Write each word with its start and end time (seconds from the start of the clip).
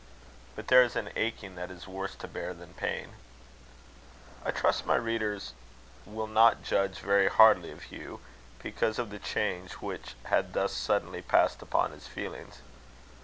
But 0.55 0.67
there 0.67 0.81
is 0.81 0.95
an 0.95 1.11
aching 1.15 1.53
that 1.57 1.69
is 1.69 1.87
worse 1.87 2.15
to 2.15 2.27
bear 2.27 2.55
than 2.55 2.73
pain. 2.73 3.09
I 4.43 4.49
trust 4.49 4.83
my 4.83 4.95
reader 4.95 5.39
will 6.07 6.25
not 6.25 6.63
judge 6.63 6.95
very 7.01 7.27
hardly 7.27 7.69
of 7.69 7.83
Hugh, 7.83 8.19
because 8.63 8.97
of 8.97 9.11
the 9.11 9.19
change 9.19 9.73
which 9.73 10.15
had 10.25 10.53
thus 10.53 10.73
suddenly 10.73 11.21
passed 11.21 11.61
upon 11.61 11.91
his 11.91 12.07
feelings. 12.07 12.61